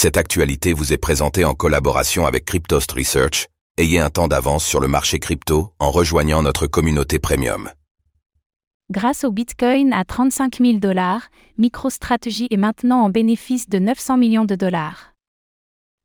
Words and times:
Cette 0.00 0.16
actualité 0.16 0.74
vous 0.74 0.92
est 0.92 0.96
présentée 0.96 1.44
en 1.44 1.54
collaboration 1.54 2.24
avec 2.24 2.44
Cryptost 2.44 2.92
Research. 2.92 3.48
Ayez 3.78 3.98
un 3.98 4.10
temps 4.10 4.28
d'avance 4.28 4.64
sur 4.64 4.78
le 4.78 4.86
marché 4.86 5.18
crypto 5.18 5.72
en 5.80 5.90
rejoignant 5.90 6.40
notre 6.40 6.68
communauté 6.68 7.18
premium. 7.18 7.68
Grâce 8.92 9.24
au 9.24 9.32
Bitcoin 9.32 9.92
à 9.92 10.04
35 10.04 10.58
000 10.58 10.78
dollars, 10.78 11.30
MicroStrategy 11.58 12.46
est 12.48 12.56
maintenant 12.56 13.00
en 13.00 13.10
bénéfice 13.10 13.68
de 13.68 13.80
900 13.80 14.18
millions 14.18 14.44
de 14.44 14.54
dollars. 14.54 15.14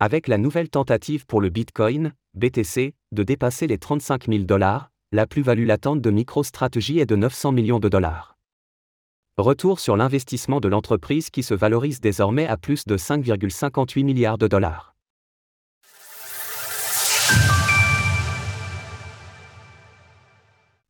Avec 0.00 0.28
la 0.28 0.36
nouvelle 0.36 0.68
tentative 0.68 1.24
pour 1.24 1.40
le 1.40 1.48
Bitcoin, 1.48 2.12
BTC, 2.34 2.92
de 3.12 3.22
dépasser 3.22 3.66
les 3.66 3.78
35 3.78 4.26
000 4.28 4.44
dollars, 4.44 4.90
la 5.12 5.26
plus-value 5.26 5.66
latente 5.66 6.02
de 6.02 6.10
MicroStrategy 6.10 6.98
est 6.98 7.06
de 7.06 7.16
900 7.16 7.52
millions 7.52 7.80
de 7.80 7.88
dollars. 7.88 8.37
Retour 9.38 9.78
sur 9.78 9.96
l'investissement 9.96 10.58
de 10.58 10.66
l'entreprise 10.66 11.30
qui 11.30 11.44
se 11.44 11.54
valorise 11.54 12.00
désormais 12.00 12.48
à 12.48 12.56
plus 12.56 12.84
de 12.88 12.96
5,58 12.96 14.02
milliards 14.02 14.36
de 14.36 14.48
dollars. 14.48 14.96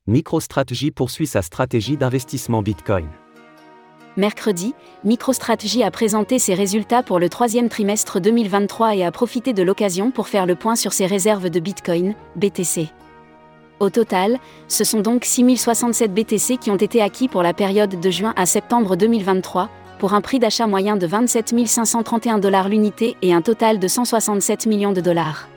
MicroStrategy 0.07 0.93
poursuit 0.93 1.27
sa 1.27 1.43
stratégie 1.43 1.99
d'investissement 1.99 2.63
Bitcoin. 2.63 3.07
Mercredi, 4.17 4.75
MicroStrategy 5.05 5.83
a 5.83 5.91
présenté 5.91 6.39
ses 6.39 6.55
résultats 6.55 7.03
pour 7.03 7.19
le 7.19 7.29
troisième 7.29 7.69
trimestre 7.69 8.19
2023 8.19 8.97
et 8.97 9.05
a 9.05 9.13
profité 9.13 9.53
de 9.53 9.63
l'occasion 9.63 10.11
pour 10.11 10.27
faire 10.27 10.47
le 10.47 10.55
point 10.55 10.75
sur 10.75 10.95
ses 10.95 11.05
réserves 11.05 11.51
de 11.51 11.61
Bitcoin, 11.61 12.15
BTC. 12.37 12.89
Au 13.81 13.91
total, 13.91 14.39
ce 14.67 14.83
sont 14.83 15.01
donc 15.01 15.25
6067 15.25 16.13
BTC 16.13 16.57
qui 16.57 16.71
ont 16.71 16.77
été 16.77 17.01
acquis 17.01 17.29
pour 17.29 17.45
la 17.45 17.55
période 17.55 18.01
de 18.01 18.11
juin 18.11 18.35
à 18.37 18.45
septembre 18.45 18.97
2023, 18.97 19.69
pour 20.01 20.15
un 20.15 20.21
prix 20.21 20.41
d'achat 20.41 20.67
moyen 20.67 20.97
de 20.97 21.07
27 21.07 21.55
531 21.67 22.39
dollars 22.39 22.69
l'unité 22.69 23.17
et 23.23 23.33
un 23.33 23.41
total 23.41 23.79
de 23.79 23.87
167 23.87 24.67
millions 24.67 24.93
de 24.93 25.01
dollars. 25.01 25.49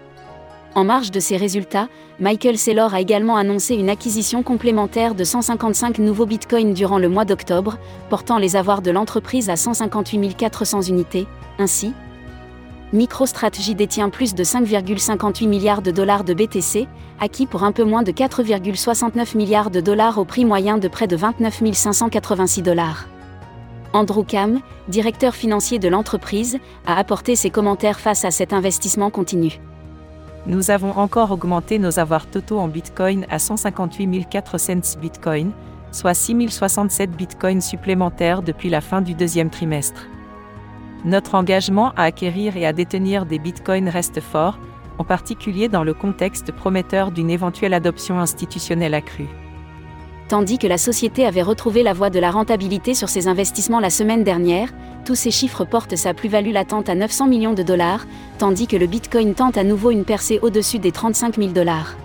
En 0.76 0.84
marge 0.84 1.12
de 1.12 1.20
ces 1.20 1.36
résultats, 1.36 1.90
Michael 2.20 2.58
Saylor 2.58 2.94
a 2.94 3.02
également 3.02 3.36
annoncé 3.36 3.76
une 3.76 3.90
acquisition 3.90 4.44
complémentaire 4.44 5.16
de 5.16 5.24
155 5.24 5.98
nouveaux 5.98 6.28
bitcoins 6.28 6.74
durant 6.74 7.00
le 7.00 7.10
mois 7.10 7.26
d'octobre, 7.26 7.78
portant 8.10 8.38
les 8.38 8.56
avoirs 8.56 8.82
de 8.82 8.92
l'entreprise 8.92 9.50
à 9.50 9.56
158 9.56 10.38
400 10.38 10.84
unités. 10.84 11.28
Ainsi, 11.60 11.92
MicroStrategy 12.94 13.74
détient 13.74 14.10
plus 14.10 14.36
de 14.36 14.44
5,58 14.44 15.48
milliards 15.48 15.82
de 15.82 15.92
dollars 15.92 16.26
de 16.26 16.34
BTC, 16.34 16.90
acquis 17.22 17.46
pour 17.46 17.64
un 17.64 17.72
peu 17.72 17.86
moins 17.86 18.04
de 18.04 18.12
4,69 18.12 19.38
milliards 19.38 19.72
de 19.72 19.80
dollars 19.80 20.18
au 20.18 20.26
prix 20.26 20.44
moyen 20.44 20.78
de 20.78 20.90
près 20.90 21.08
de 21.08 21.16
29 21.16 21.62
586 21.74 22.62
dollars. 22.62 23.08
Andrew 23.94 24.24
Kam, 24.24 24.60
directeur 24.90 25.36
financier 25.36 25.80
de 25.80 25.88
l'entreprise, 25.88 26.60
a 26.86 26.98
apporté 26.98 27.36
ses 27.38 27.50
commentaires 27.50 28.00
face 28.00 28.26
à 28.26 28.32
cet 28.32 28.52
investissement 28.52 29.10
continu. 29.10 29.60
Nous 30.46 30.72
avons 30.72 30.92
encore 30.98 31.32
augmenté 31.32 31.80
nos 31.80 32.00
avoirs 32.00 32.26
totaux 32.26 32.60
en 32.60 32.68
Bitcoin 32.68 33.26
à 33.30 33.40
158 33.40 34.28
400 34.30 35.00
Bitcoin, 35.00 35.52
soit 35.94 36.14
6067 36.14 37.12
Bitcoins 37.12 37.62
supplémentaires 37.62 38.42
depuis 38.42 38.70
la 38.70 38.82
fin 38.82 39.02
du 39.02 39.14
deuxième 39.14 39.50
trimestre. 39.50 40.08
Notre 41.04 41.36
engagement 41.36 41.94
à 41.96 42.04
acquérir 42.04 42.58
et 42.58 42.66
à 42.66 42.74
détenir 42.74 43.26
des 43.26 43.40
bitcoins 43.40 43.90
reste 43.90 44.22
fort, 44.22 44.60
en 45.00 45.04
particulier 45.04 45.68
dans 45.68 45.84
le 45.84 45.96
contexte 45.96 46.52
prometteur 46.52 47.12
d'une 47.12 47.32
éventuelle 47.32 47.74
adoption 47.74 48.20
institutionnelle 48.20 48.94
accrue. 48.94 49.28
Tandis 50.28 50.60
que 50.60 50.68
la 50.68 50.78
société 50.78 51.26
avait 51.26 51.42
retrouvé 51.42 51.84
la 51.84 51.94
voie 51.94 52.10
de 52.10 52.20
la 52.20 52.32
rentabilité 52.32 52.94
sur 52.94 53.10
ses 53.10 53.28
investissements 53.28 53.80
la 53.80 53.90
semaine 53.90 54.24
dernière, 54.24 54.70
tous 55.04 55.16
ces 55.16 55.32
chiffres 55.32 55.66
portent 55.66 55.96
sa 55.96 56.14
plus-value 56.14 56.54
latente 56.54 56.88
à 56.88 56.96
900 56.96 57.28
millions 57.28 57.54
de 57.54 57.64
dollars, 57.64 58.06
tandis 58.38 58.68
que 58.68 58.78
le 58.78 58.86
Bitcoin 58.86 59.34
tente 59.34 59.58
à 59.58 59.64
nouveau 59.64 59.92
une 59.92 60.06
percée 60.06 60.40
au-dessus 60.42 60.80
des 60.80 60.92
35 60.92 61.38
000 61.38 61.50
dollars. 61.50 61.98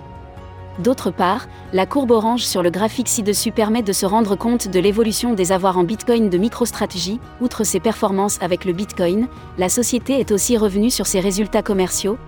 D'autre 0.78 1.10
part, 1.10 1.48
la 1.72 1.86
courbe 1.86 2.10
orange 2.10 2.44
sur 2.44 2.62
le 2.62 2.68
graphique 2.70 3.08
ci-dessus 3.08 3.50
permet 3.50 3.82
de 3.82 3.92
se 3.92 4.04
rendre 4.04 4.36
compte 4.36 4.68
de 4.68 4.78
l'évolution 4.78 5.32
des 5.32 5.50
avoirs 5.50 5.78
en 5.78 5.84
Bitcoin 5.84 6.28
de 6.28 6.36
MicroStrategy. 6.36 7.18
Outre 7.40 7.64
ses 7.64 7.80
performances 7.80 8.38
avec 8.42 8.66
le 8.66 8.74
Bitcoin, 8.74 9.26
la 9.56 9.70
société 9.70 10.20
est 10.20 10.32
aussi 10.32 10.58
revenue 10.58 10.90
sur 10.90 11.06
ses 11.06 11.20
résultats 11.20 11.62
commerciaux, 11.62 12.18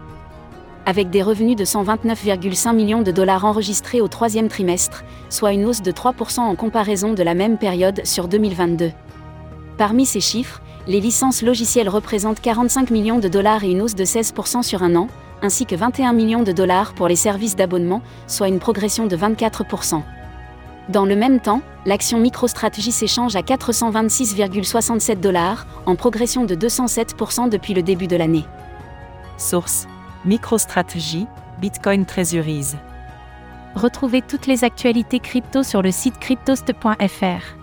avec 0.87 1.11
des 1.11 1.23
revenus 1.23 1.57
de 1.57 1.67
129,5 1.67 2.75
millions 2.75 3.03
de 3.03 3.11
dollars 3.11 3.45
enregistrés 3.45 4.01
au 4.01 4.09
troisième 4.09 4.49
trimestre, 4.49 5.05
soit 5.29 5.53
une 5.53 5.67
hausse 5.67 5.83
de 5.83 5.93
3% 5.93 6.41
en 6.41 6.55
comparaison 6.55 7.13
de 7.13 7.23
la 7.23 7.35
même 7.35 7.59
période 7.59 8.01
sur 8.05 8.29
2022. 8.29 8.93
Parmi 9.77 10.07
ces 10.07 10.21
chiffres, 10.21 10.63
les 10.87 11.01
licences 11.01 11.43
logicielles 11.43 11.91
représentent 11.91 12.41
45 12.41 12.89
millions 12.89 13.19
de 13.19 13.29
dollars 13.29 13.65
et 13.65 13.71
une 13.71 13.83
hausse 13.83 13.95
de 13.95 14.07
16% 14.07 14.63
sur 14.63 14.83
un 14.83 14.97
an, 14.97 15.09
ainsi 15.43 15.67
que 15.67 15.75
21 15.75 16.13
millions 16.13 16.43
de 16.43 16.53
dollars 16.53 16.95
pour 16.95 17.09
les 17.09 17.17
services 17.17 17.57
d'abonnement, 17.57 18.03
soit 18.27 18.49
une 18.49 18.59
progression 18.59 19.07
de 19.07 19.17
24%. 19.17 20.03
Dans 20.89 21.05
le 21.05 21.17
même 21.17 21.41
temps, 21.41 21.61
l'action 21.85 22.19
MicroStrategy 22.19 22.93
s'échange 22.93 23.37
à 23.37 23.43
426,67 23.43 25.21
dollars, 25.21 25.67
en 25.85 25.97
progression 25.97 26.45
de 26.45 26.55
207% 26.55 27.51
depuis 27.51 27.75
le 27.75 27.83
début 27.83 28.07
de 28.07 28.17
l'année. 28.17 28.45
Source 29.37 29.87
MicroStrategy, 30.25 31.27
Bitcoin 31.61 32.07
Treasuries. 32.07 32.75
Retrouvez 33.75 34.23
toutes 34.23 34.47
les 34.47 34.65
actualités 34.65 35.21
crypto 35.21 35.63
sur 35.63 35.83
le 35.83 35.91
site 35.91 36.19
cryptost.fr. 36.19 37.59